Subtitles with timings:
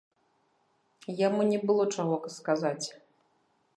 [1.27, 2.85] Яму не было чаго сказаць.